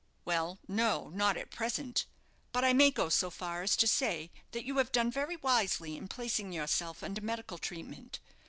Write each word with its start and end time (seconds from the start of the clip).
"Well, 0.25 0.57
no, 0.67 1.09
not 1.09 1.37
at 1.37 1.51
present; 1.51 2.07
but 2.51 2.65
I 2.65 2.73
may 2.73 2.89
go 2.89 3.07
so 3.07 3.29
far 3.29 3.61
as 3.61 3.75
to 3.75 3.85
say 3.85 4.31
that 4.51 4.65
you 4.65 4.79
have 4.79 4.91
done 4.91 5.11
very 5.11 5.35
wisely 5.35 5.95
in 5.95 6.07
placing 6.07 6.51
yourself 6.51 7.03
under 7.03 7.21
medical 7.21 7.59
treatment. 7.59 8.19